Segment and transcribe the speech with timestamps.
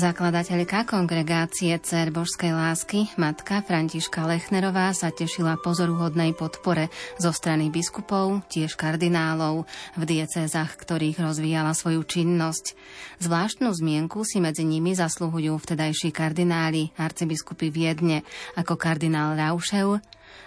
[0.00, 6.88] Zakladateľka kongregácie Cer Božskej lásky, matka Františka Lechnerová sa tešila pozoruhodnej podpore
[7.20, 9.68] zo strany biskupov, tiež kardinálov,
[10.00, 12.80] v diecézach, ktorých rozvíjala svoju činnosť.
[13.20, 18.24] Zvláštnu zmienku si medzi nimi zasluhujú vtedajší kardináli, arcibiskupy Viedne,
[18.56, 20.00] ako kardinál Raušev,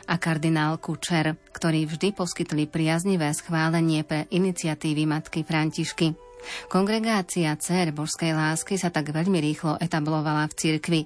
[0.10, 6.33] a kardinál Kučer, ktorí vždy poskytli priaznivé schválenie pre iniciatívy matky Františky.
[6.72, 11.02] Kongregácia Cer božskej lásky sa tak veľmi rýchlo etablovala v cirkvi.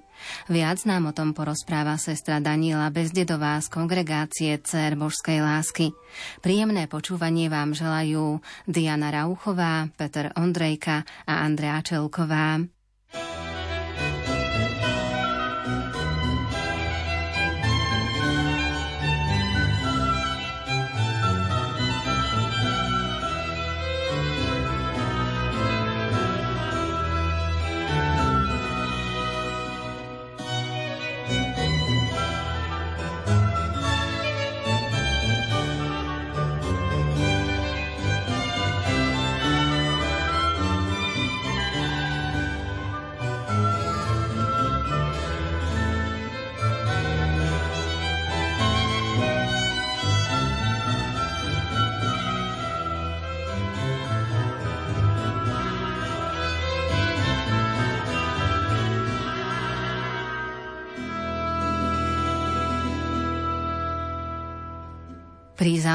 [0.48, 5.94] Viac nám o tom porozpráva sestra Daniela Bezdedová z kongregácie Cer božskej lásky.
[6.42, 12.77] Príjemné počúvanie vám želajú Diana Rauchová, Peter Ondrejka a Andrea Čelková.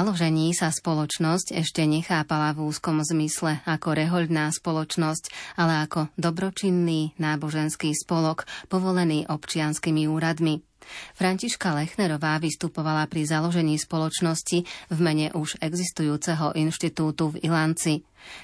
[0.02, 7.94] Založení sa spoločnosť ešte nechápala v úzkom zmysle ako rehoľná spoločnosť, ale ako dobročinný náboženský
[7.94, 10.58] spolok povolený občianskými úradmi.
[11.14, 18.02] Františka Lechnerová vystupovala pri založení spoločnosti v mene už existujúceho inštitútu v Ilanci.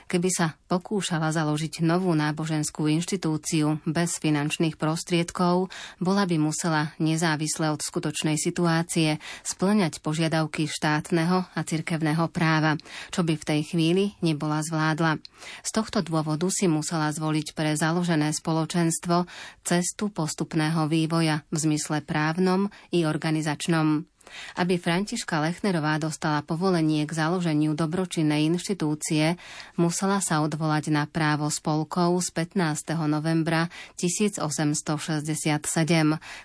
[0.09, 5.69] Keby sa pokúšala založiť novú náboženskú inštitúciu bez finančných prostriedkov,
[6.01, 12.81] bola by musela nezávisle od skutočnej situácie splňať požiadavky štátneho a cirkevného práva,
[13.13, 15.21] čo by v tej chvíli nebola zvládla.
[15.65, 19.29] Z tohto dôvodu si musela zvoliť pre založené spoločenstvo
[19.65, 24.09] cestu postupného vývoja v zmysle právnom i organizačnom.
[24.57, 29.37] Aby Františka Lechnerová dostala povolenie k založeniu dobročinnej inštitúcie,
[29.77, 32.95] musela sa odvolať na právo spolkov z 15.
[33.09, 33.69] novembra
[33.99, 35.59] 1867,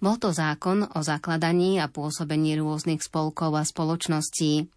[0.00, 4.70] Bol to zákon o zakladaní a pôsobení rôznych spolkov a spoločností.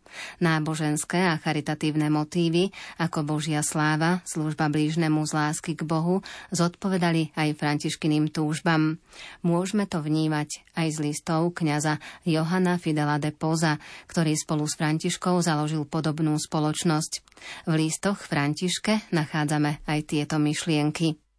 [0.43, 6.19] Náboženské a charitatívne motívy ako Božia sláva, služba blížnemu z lásky k Bohu
[6.51, 8.99] zodpovedali aj františkyným túžbam.
[9.39, 13.79] Môžeme to vnímať aj z listov kňaza Johana Fidela de Poza,
[14.11, 17.11] ktorý spolu s Františkou založil podobnú spoločnosť.
[17.71, 21.30] V listoch Františke nachádzame aj tieto myšlienky.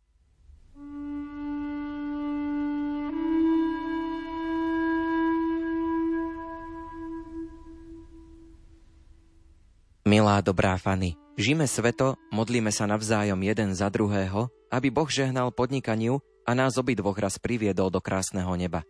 [10.13, 16.21] Milá dobrá Fany, žime sveto, modlíme sa navzájom jeden za druhého, aby Boh žehnal podnikaniu
[16.45, 18.85] a nás obidvoch raz priviedol do krásneho neba.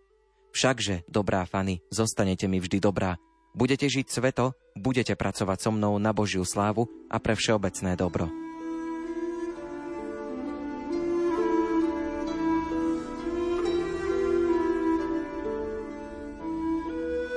[0.51, 3.23] Všakže, dobrá Fany, zostanete mi vždy dobrá.
[3.55, 8.27] Budete žiť sveto, budete pracovať so mnou na Božiu slávu a pre všeobecné dobro.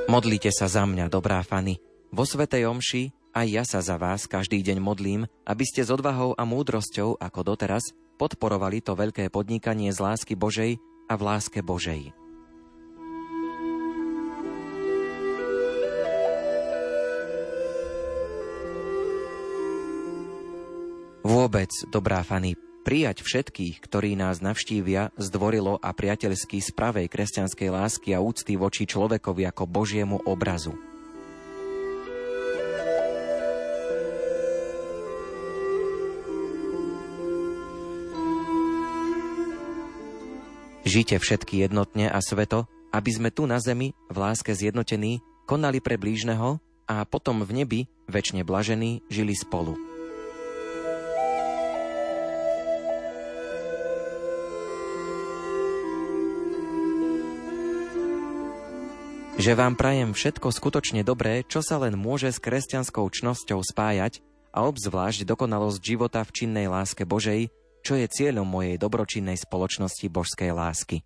[0.09, 1.77] Modlite sa za mňa, dobrá Fany.
[2.09, 6.31] Vo Svetej Omši aj ja sa za vás každý deň modlím, aby ste s odvahou
[6.39, 10.79] a múdrosťou, ako doteraz, podporovali to veľké podnikanie z lásky Božej
[11.11, 12.15] a v láske Božej.
[21.25, 22.55] Vôbec, dobrá Fany,
[22.85, 28.85] prijať všetkých, ktorí nás navštívia, zdvorilo a priateľsky z pravej kresťanskej lásky a úcty voči
[28.85, 30.94] človekovi ako Božiemu obrazu.
[40.85, 45.17] Žite všetky jednotne a sveto, aby sme tu na zemi, v láske zjednotení,
[45.49, 49.73] konali pre blížneho a potom v nebi, väčšine blažení, žili spolu.
[59.41, 64.21] Že vám prajem všetko skutočne dobré, čo sa len môže s kresťanskou čnosťou spájať
[64.53, 67.49] a obzvlášť dokonalosť života v činnej láske Božej,
[67.85, 71.05] čo je cieľom mojej dobročinnej spoločnosti božskej lásky.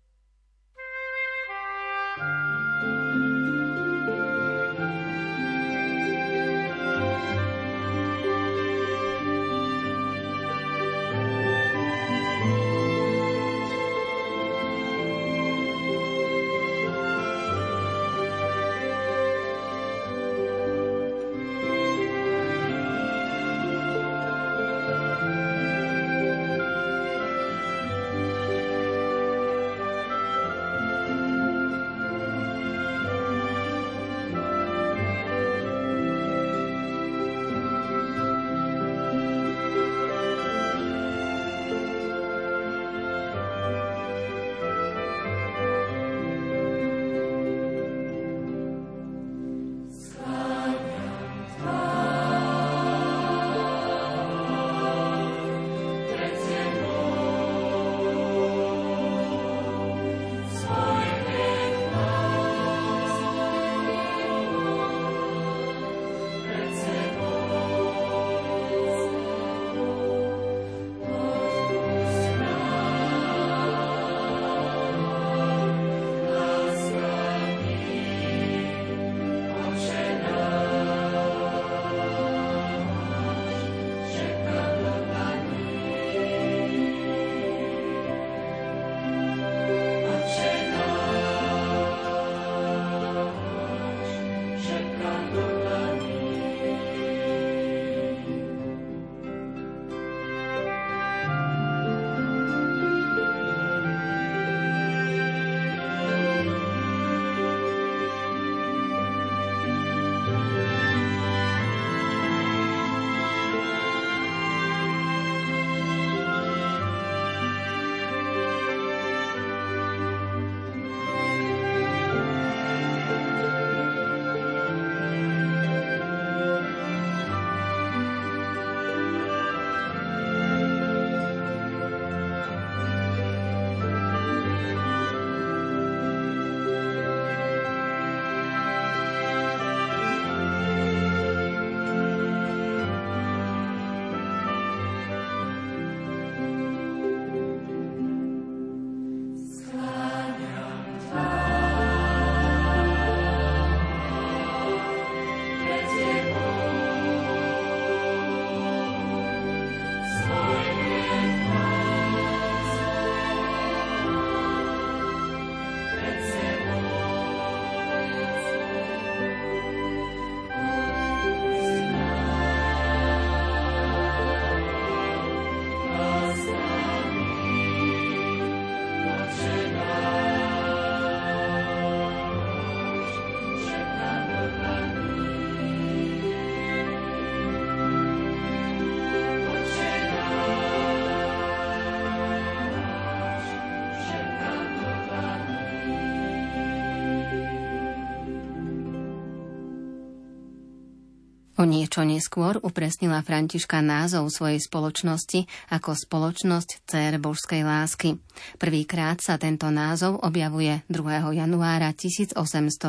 [201.60, 208.16] O niečo neskôr upresnila Františka názov svojej spoločnosti ako spoločnosť Cér božskej lásky.
[208.56, 211.20] Prvýkrát sa tento názov objavuje 2.
[211.36, 212.80] januára 1869,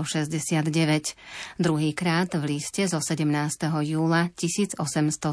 [1.59, 3.27] druhýkrát v liste zo 17.
[3.83, 5.27] júla 1870,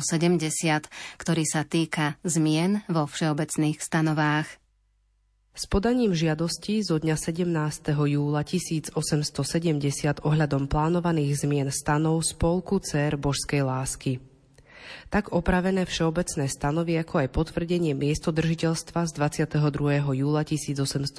[1.14, 4.67] ktorý sa týka zmien vo všeobecných stanovách.
[5.58, 7.90] S podaním žiadosti zo dňa 17.
[7.90, 8.94] júla 1870
[10.22, 14.22] ohľadom plánovaných zmien stanov Spolku Cér Božskej lásky.
[15.10, 19.58] Tak opravené všeobecné stanovy, ako aj potvrdenie miestodržiteľstva z 22.
[20.14, 21.18] júla 1870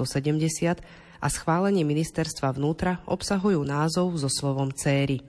[1.19, 5.19] a schválenie ministerstva vnútra obsahujú názov so slovom céry.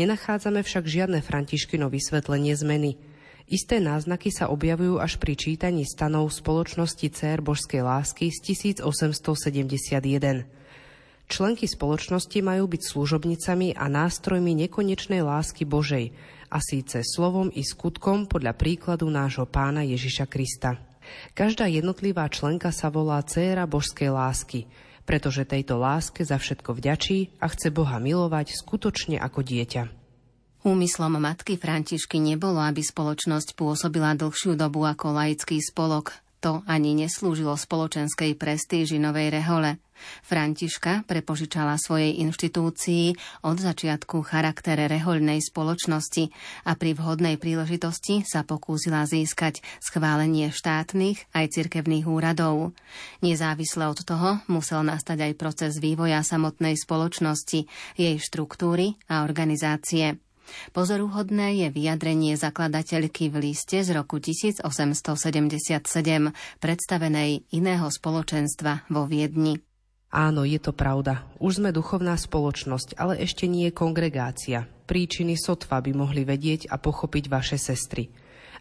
[0.00, 2.96] Nenachádzame však žiadne Františkino vysvetlenie zmeny–
[3.48, 10.44] Isté náznaky sa objavujú až pri čítaní stanov spoločnosti Cér božskej lásky z 1871.
[11.28, 16.12] Členky spoločnosti majú byť služobnicami a nástrojmi nekonečnej lásky Božej,
[16.48, 20.80] a síce slovom i skutkom podľa príkladu nášho pána Ježiša Krista.
[21.32, 24.68] Každá jednotlivá členka sa volá Céra božskej lásky,
[25.08, 29.97] pretože tejto láske za všetko vďačí a chce Boha milovať skutočne ako dieťa.
[30.66, 36.18] Úmyslom matky Františky nebolo, aby spoločnosť pôsobila dlhšiu dobu ako laický spolok.
[36.38, 39.82] To ani neslúžilo spoločenskej prestíži Novej Rehole.
[40.22, 46.30] Františka prepožičala svojej inštitúcii od začiatku charaktere rehoľnej spoločnosti
[46.62, 52.70] a pri vhodnej príležitosti sa pokúsila získať schválenie štátnych aj cirkevných úradov.
[53.18, 57.66] Nezávisle od toho musel nastať aj proces vývoja samotnej spoločnosti,
[57.98, 60.22] jej štruktúry a organizácie.
[60.72, 64.62] Pozoruhodné je vyjadrenie zakladateľky v liste z roku 1877,
[66.60, 69.60] predstavenej iného spoločenstva vo Viedni.
[70.08, 71.28] Áno, je to pravda.
[71.36, 74.64] Už sme duchovná spoločnosť, ale ešte nie je kongregácia.
[74.88, 78.08] Príčiny sotva by mohli vedieť a pochopiť vaše sestry.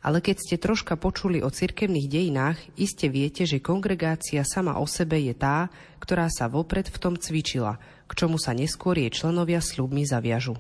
[0.04, 5.24] Ale keď ste troška počuli o cirkevných dejinách, iste viete, že kongregácia sama o sebe
[5.24, 5.72] je tá,
[6.04, 10.60] ktorá sa vopred v tom cvičila, k čomu sa neskôr jej členovia sľubmi zaviažu.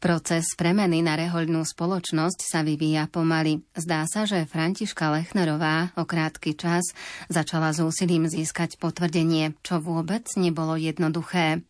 [0.00, 3.60] Proces premeny na rehoľnú spoločnosť sa vyvíja pomaly.
[3.76, 6.96] Zdá sa, že Františka Lechnerová o krátky čas
[7.28, 11.60] začala s úsilím získať potvrdenie, čo vôbec nebolo jednoduché.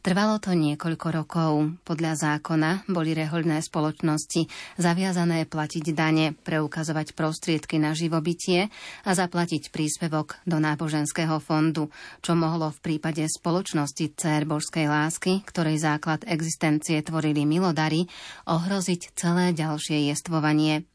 [0.00, 1.50] Trvalo to niekoľko rokov.
[1.82, 4.46] Podľa zákona boli rehoľné spoločnosti
[4.78, 8.70] zaviazané platiť dane, preukazovať prostriedky na živobytie
[9.02, 11.90] a zaplatiť príspevok do náboženského fondu,
[12.22, 18.06] čo mohlo v prípade spoločnosti Cér Božskej lásky, ktorej základ existencie tvorili milodary,
[18.46, 20.86] ohroziť celé ďalšie jestvovanie.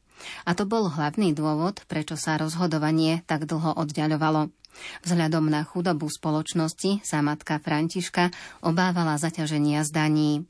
[0.46, 4.54] A to bol hlavný dôvod, prečo sa rozhodovanie tak dlho oddialovalo.
[5.06, 8.30] Vzhľadom na chudobu spoločnosti sa matka Františka
[8.64, 10.44] obávala zaťaženia zdaní.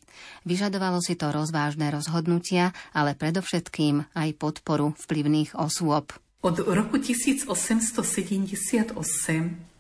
[0.47, 6.13] Vyžadovalo si to rozvážne rozhodnutia, ale predovšetkým aj podporu vplyvných osôb.
[6.43, 7.95] Od roku 1878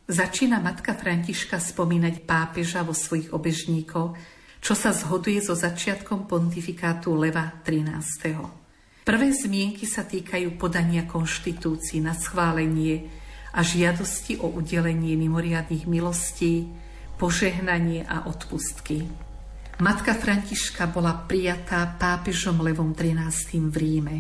[0.07, 4.15] začína matka Františka spomínať pápeža vo svojich obežníkoch,
[4.63, 8.63] čo sa zhoduje so začiatkom pontifikátu Leva XIII.
[9.03, 13.11] Prvé zmienky sa týkajú podania konštitúcií na schválenie
[13.53, 16.73] a žiadosti o udelenie mimoriadných milostí,
[17.21, 19.05] požehnanie a odpustky.
[19.81, 24.17] Matka Františka bola prijatá pápežom Levom XIII v Ríme.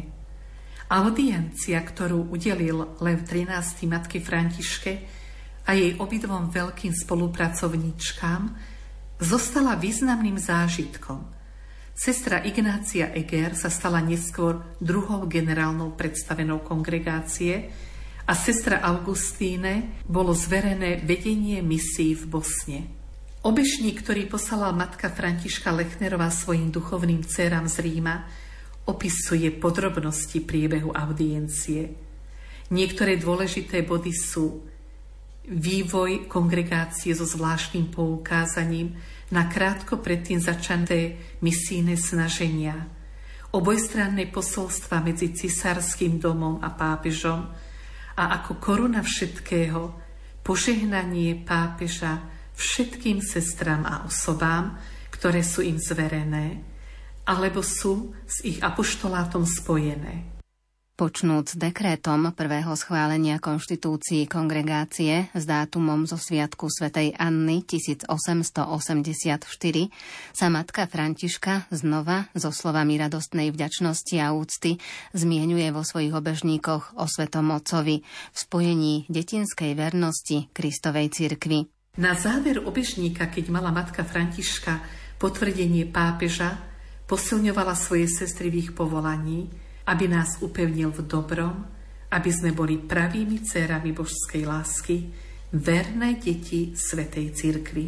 [0.92, 4.92] Audiencia, ktorú udelil Lev XIII matke Františke
[5.64, 8.42] a jej obidvom veľkým spolupracovníčkám,
[9.22, 11.24] zostala významným zážitkom.
[11.94, 17.70] Sestra Ignácia Eger sa stala neskôr druhou generálnou predstavenou kongregácie
[18.26, 22.80] a sestra Augustíne bolo zverené vedenie misií v Bosne.
[23.42, 28.22] Obešník, ktorý poslala matka Františka Lechnerová svojim duchovným dcerám z Ríma,
[28.86, 31.90] opisuje podrobnosti priebehu audiencie.
[32.70, 34.62] Niektoré dôležité body sú
[35.42, 38.94] vývoj kongregácie so zvláštnym poukázaním
[39.34, 42.86] na krátko predtým začaté misijné snaženia,
[43.50, 47.50] obojstranné posolstva medzi cisárským domom a pápežom
[48.16, 49.80] a ako koruna všetkého
[50.42, 52.24] požehnanie pápeža
[52.56, 54.76] všetkým sestram a osobám,
[55.12, 56.60] ktoré sú im zverené,
[57.28, 60.31] alebo sú s ich apoštolátom spojené.
[61.02, 68.70] Počnúc dekrétom prvého schválenia konštitúcií kongregácie s dátumom zo Sviatku svätej Anny 1884
[70.30, 74.78] sa matka Františka znova so slovami radostnej vďačnosti a úcty
[75.10, 81.66] zmienuje vo svojich obežníkoch o Svetom Otcovi v spojení detinskej vernosti Kristovej cirkvi.
[81.98, 84.78] Na záver obežníka, keď mala matka Františka
[85.18, 86.70] potvrdenie pápeža,
[87.12, 89.52] Posilňovala svoje sestry v ich povolaní,
[89.86, 91.66] aby nás upevnil v dobrom,
[92.12, 94.96] aby sme boli pravými cérami božskej lásky,
[95.52, 97.86] verné deti Svetej Cirkvy.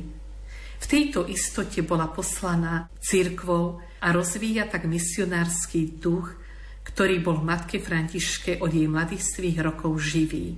[0.81, 6.37] V tejto istote bola poslaná cirkvou a rozvíja tak misionársky duch,
[6.85, 10.53] ktorý bol matke Františke od jej mladistvých rokov živý.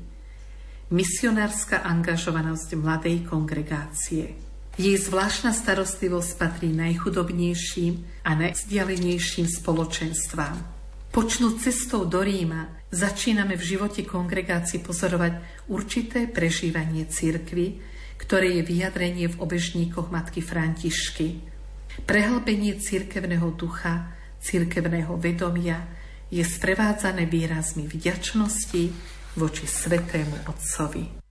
[0.91, 4.35] Misionárska angažovanosť mladej kongregácie.
[4.77, 10.76] Jej zvláštna starostlivosť patrí najchudobnejším a najvzdialenejším spoločenstvám.
[11.17, 17.81] Počnúť cestou do Ríma začíname v živote kongregácii pozorovať určité prežívanie cirkvy,
[18.21, 21.41] ktoré je vyjadrenie v obežníkoch matky Františky.
[22.05, 24.13] Prehlbenie cirkevného ducha,
[24.45, 25.89] cirkevného vedomia
[26.29, 28.83] je sprevádzané výrazmi vďačnosti
[29.41, 31.26] voči Svetému Otcovi.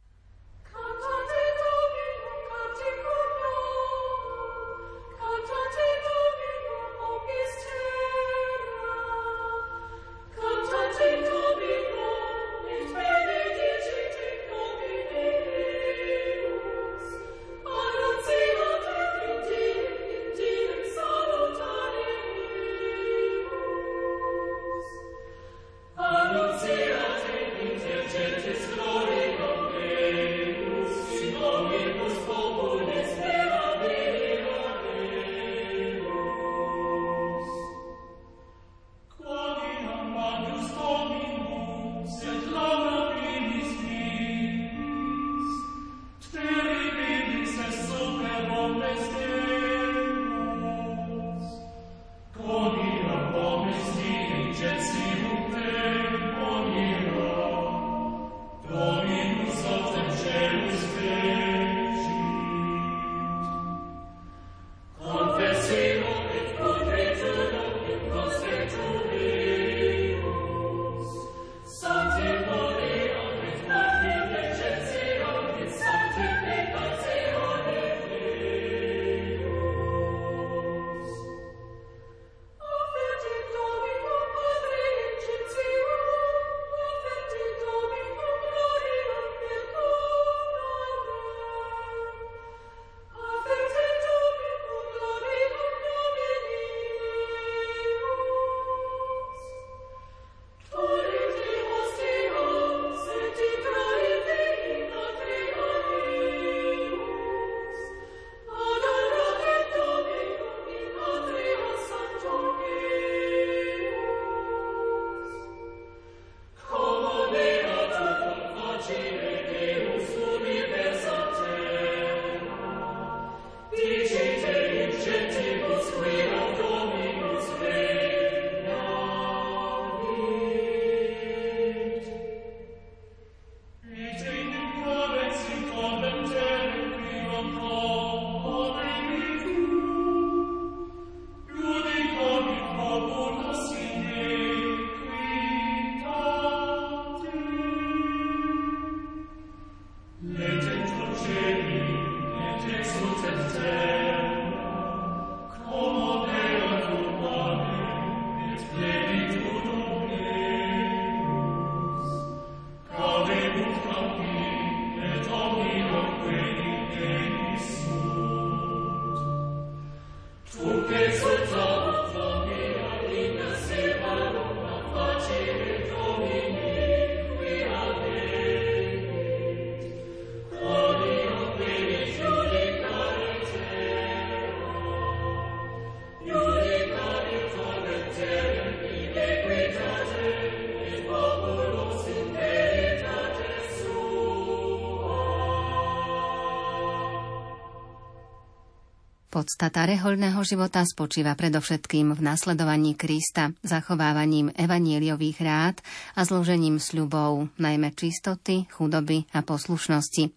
[199.46, 205.86] Podstata rehoľného života spočíva predovšetkým v nasledovaní Krista, zachovávaním evaníliových rád
[206.18, 210.34] a zložením sľubov, najmä čistoty, chudoby a poslušnosti.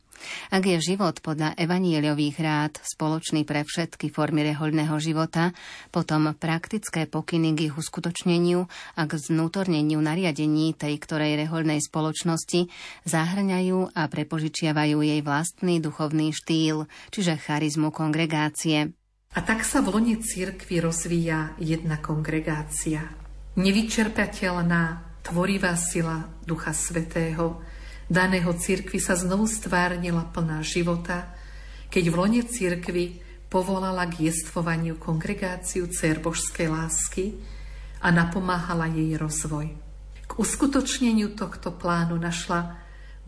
[0.52, 5.56] Ak je život podľa evaníliových rád spoločný pre všetky formy rehoľného života,
[5.88, 8.68] potom praktické pokyny k ich uskutočneniu
[8.98, 12.68] a k znútorneniu nariadení tej ktorej rehoľnej spoločnosti
[13.08, 18.97] zahrňajú a prepožičiavajú jej vlastný duchovný štýl, čiže charizmu kongregácie.
[19.36, 23.04] A tak sa v lone církvy rozvíja jedna kongregácia.
[23.60, 27.60] Nevyčerpateľná, tvorivá sila Ducha Svetého,
[28.08, 31.36] daného cirkvi sa znovu stvárnila plná života,
[31.92, 33.20] keď v lone cirkvi
[33.52, 37.36] povolala k jestvovaniu kongregáciu Cer Božskej lásky
[38.00, 39.72] a napomáhala jej rozvoj.
[40.24, 42.76] K uskutočneniu tohto plánu našla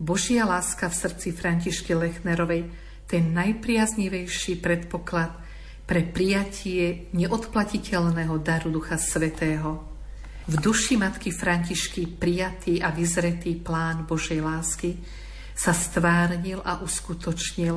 [0.01, 2.69] Božia láska v srdci Františky Lechnerovej
[3.05, 5.29] ten najpriaznivejší predpoklad
[5.91, 9.75] pre prijatie neodplatiteľného daru Ducha Svetého–
[10.51, 14.97] v duši matky Františky prijatý a vyzretý plán Božej lásky
[15.53, 17.75] sa stvárnil a uskutočnil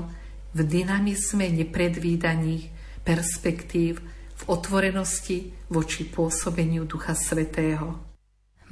[0.55, 2.73] v dynamizme nepredvídaných
[3.05, 4.01] perspektív,
[4.35, 8.14] v otvorenosti voči pôsobeniu Ducha Svetého.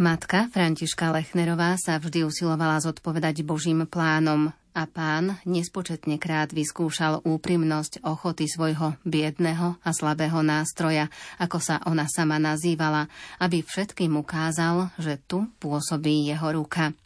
[0.01, 8.01] Matka Františka Lechnerová sa vždy usilovala zodpovedať Božím plánom, a pán nespočetne krát vyskúšal úprimnosť
[8.09, 15.21] ochoty svojho biedného a slabého nástroja, ako sa ona sama nazývala, aby všetkým ukázal, že
[15.29, 16.97] tu pôsobí jeho ruka.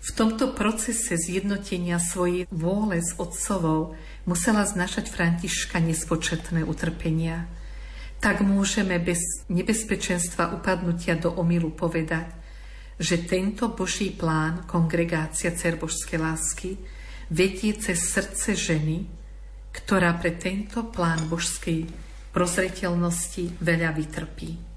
[0.00, 3.92] V tomto procese zjednotenia svojej vôle s otcovou
[4.24, 7.44] musela znašať Františka nespočetné utrpenia.
[8.20, 12.28] Tak môžeme bez nebezpečenstva upadnutia do omilu povedať,
[13.00, 16.76] že tento Boží plán, kongregácia Cerbožskej lásky,
[17.32, 19.08] vedie cez srdce ženy,
[19.72, 21.88] ktorá pre tento plán božskej
[22.36, 24.69] prozreteľnosti veľa vytrpí.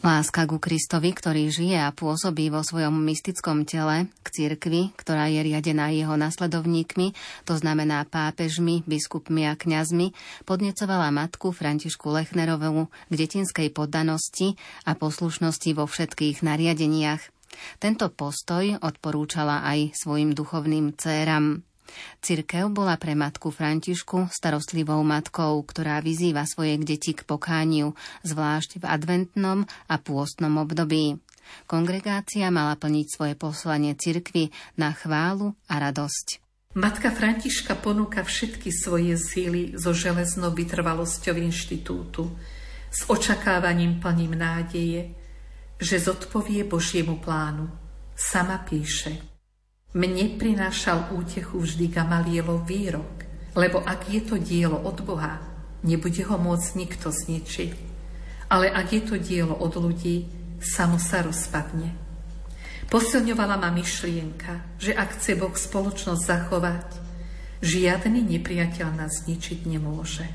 [0.00, 5.44] Láska ku Kristovi, ktorý žije a pôsobí vo svojom mystickom tele, k cirkvi, ktorá je
[5.44, 7.12] riadená jeho nasledovníkmi,
[7.44, 10.16] to znamená pápežmi, biskupmi a kňazmi,
[10.48, 14.56] podnecovala matku Františku Lechnerovú k detinskej poddanosti
[14.88, 17.20] a poslušnosti vo všetkých nariadeniach.
[17.76, 21.60] Tento postoj odporúčala aj svojim duchovným céram.
[22.20, 28.84] Cirkev bola pre matku Františku starostlivou matkou, ktorá vyzýva svoje deti k pokániu, zvlášť v
[28.84, 31.18] adventnom a pôstnom období.
[31.66, 36.38] Kongregácia mala plniť svoje poslanie cirkvi na chválu a radosť.
[36.78, 42.30] Matka Františka ponúka všetky svoje síly so železnou vytrvalosťou inštitútu,
[42.90, 45.14] s očakávaním plným nádeje,
[45.82, 47.66] že zodpovie Božiemu plánu.
[48.14, 49.18] Sama píše,
[49.90, 53.26] mne prinášal útechu vždy Gamalielov výrok,
[53.58, 55.42] lebo ak je to dielo od Boha,
[55.82, 57.90] nebude ho môcť nikto zničiť.
[58.50, 60.26] Ale ak je to dielo od ľudí,
[60.62, 61.94] samo sa rozpadne.
[62.90, 66.88] Posilňovala ma myšlienka, že ak chce Boh spoločnosť zachovať,
[67.62, 70.26] žiadny nepriateľ nás zničiť nemôže.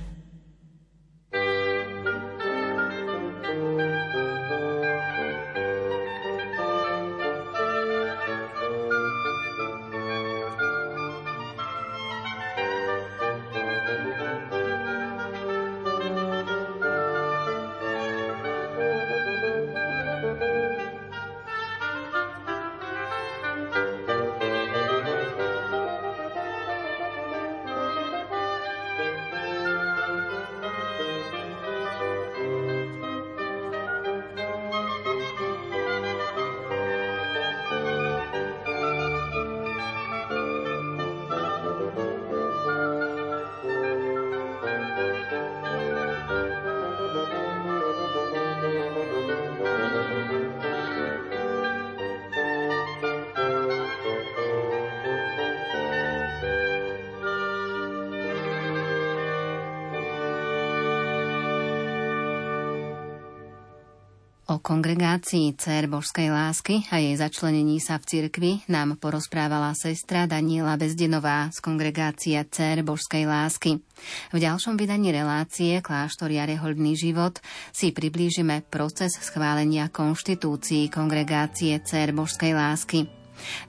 [64.55, 70.79] O kongregácii Cér Božskej lásky a jej začlenení sa v cirkvi nám porozprávala sestra Daniela
[70.79, 73.83] Bezdenová z kongregácie Cér Božskej lásky.
[74.31, 77.43] V ďalšom vydaní relácie Kláštoria Rehoľný život
[77.75, 83.11] si priblížime proces schválenia konštitúcií kongregácie Cér Božskej lásky.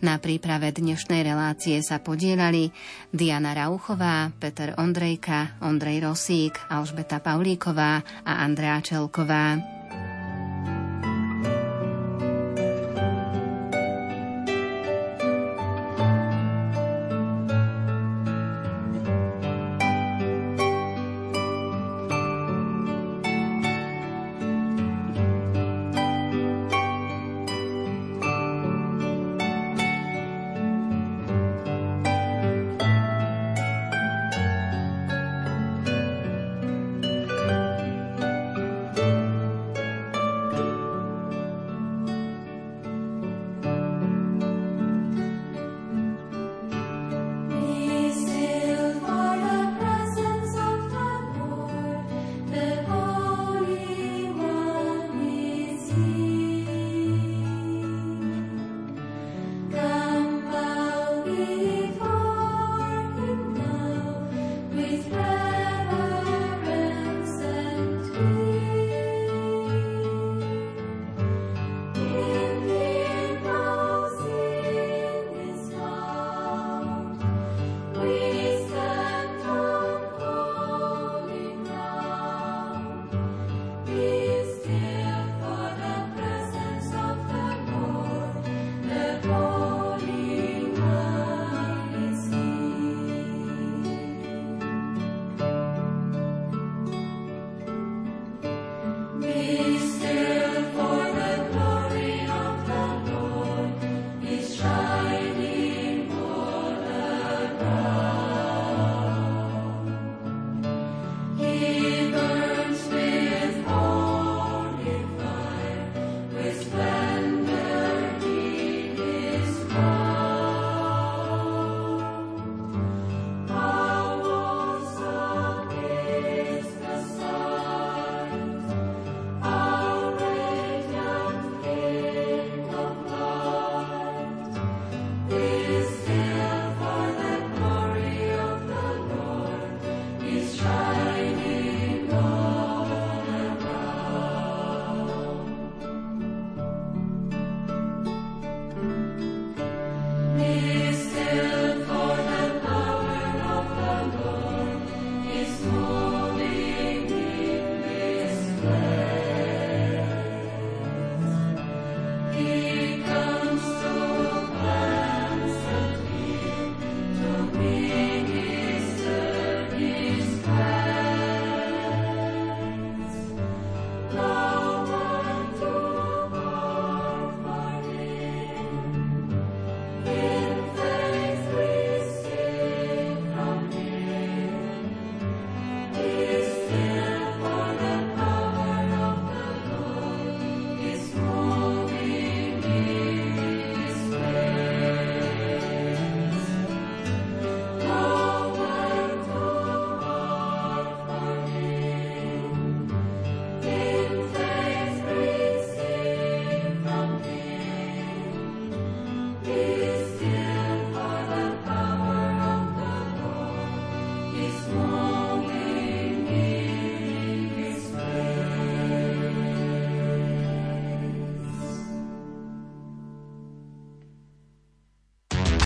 [0.06, 2.70] Na príprave dnešnej relácie sa podielali
[3.10, 9.74] Diana Rauchová, Peter Ondrejka, Ondrej Rosík, Alžbeta Paulíková a Andrea Čelková.